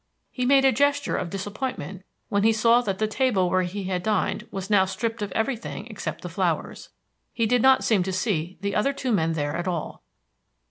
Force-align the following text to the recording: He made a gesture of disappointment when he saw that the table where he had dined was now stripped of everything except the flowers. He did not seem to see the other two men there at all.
He 0.31 0.47
made 0.47 0.65
a 0.65 0.71
gesture 0.71 1.15
of 1.15 1.29
disappointment 1.29 2.01
when 2.27 2.41
he 2.41 2.53
saw 2.53 2.81
that 2.81 2.97
the 2.97 3.05
table 3.05 3.51
where 3.51 3.61
he 3.61 3.83
had 3.83 4.01
dined 4.01 4.47
was 4.49 4.67
now 4.67 4.83
stripped 4.85 5.21
of 5.21 5.31
everything 5.33 5.85
except 5.91 6.21
the 6.21 6.27
flowers. 6.29 6.89
He 7.31 7.45
did 7.45 7.61
not 7.61 7.83
seem 7.83 8.01
to 8.01 8.11
see 8.11 8.57
the 8.61 8.73
other 8.73 8.93
two 8.93 9.11
men 9.11 9.33
there 9.33 9.55
at 9.55 9.67
all. 9.67 10.01